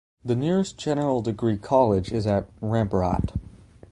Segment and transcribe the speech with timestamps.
[0.25, 3.37] The nearest general degree college is at Rampurhat.